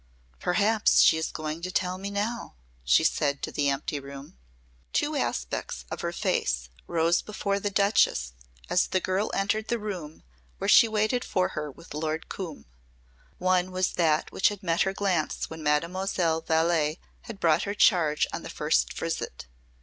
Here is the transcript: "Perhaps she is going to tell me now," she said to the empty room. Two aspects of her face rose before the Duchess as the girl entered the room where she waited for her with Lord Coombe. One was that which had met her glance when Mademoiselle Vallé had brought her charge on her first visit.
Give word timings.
"Perhaps 0.39 1.01
she 1.01 1.19
is 1.19 1.29
going 1.31 1.61
to 1.61 1.69
tell 1.69 1.99
me 1.99 2.09
now," 2.09 2.55
she 2.83 3.03
said 3.03 3.43
to 3.43 3.51
the 3.51 3.69
empty 3.69 3.99
room. 3.99 4.35
Two 4.93 5.15
aspects 5.15 5.85
of 5.91 6.01
her 6.01 6.11
face 6.11 6.69
rose 6.87 7.21
before 7.21 7.59
the 7.59 7.69
Duchess 7.69 8.33
as 8.67 8.87
the 8.87 8.99
girl 8.99 9.29
entered 9.35 9.67
the 9.67 9.77
room 9.77 10.23
where 10.57 10.67
she 10.67 10.87
waited 10.87 11.23
for 11.23 11.49
her 11.49 11.69
with 11.69 11.93
Lord 11.93 12.29
Coombe. 12.29 12.65
One 13.37 13.69
was 13.71 13.91
that 13.93 14.31
which 14.31 14.49
had 14.49 14.63
met 14.63 14.81
her 14.81 14.93
glance 14.93 15.51
when 15.51 15.61
Mademoiselle 15.61 16.41
Vallé 16.41 16.97
had 17.25 17.39
brought 17.39 17.65
her 17.65 17.75
charge 17.75 18.25
on 18.33 18.41
her 18.43 18.49
first 18.49 18.93
visit. 18.97 19.45